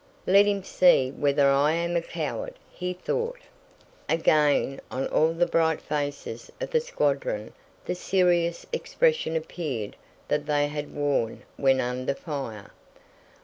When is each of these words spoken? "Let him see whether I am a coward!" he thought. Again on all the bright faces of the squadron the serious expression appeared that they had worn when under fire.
"Let 0.25 0.47
him 0.47 0.63
see 0.63 1.11
whether 1.11 1.47
I 1.51 1.73
am 1.73 1.95
a 1.95 2.01
coward!" 2.01 2.55
he 2.71 2.91
thought. 2.93 3.41
Again 4.09 4.81
on 4.89 5.05
all 5.09 5.31
the 5.31 5.45
bright 5.45 5.79
faces 5.79 6.51
of 6.59 6.71
the 6.71 6.81
squadron 6.81 7.53
the 7.85 7.93
serious 7.93 8.65
expression 8.73 9.35
appeared 9.35 9.95
that 10.27 10.47
they 10.47 10.65
had 10.69 10.95
worn 10.95 11.43
when 11.55 11.79
under 11.79 12.15
fire. 12.15 12.71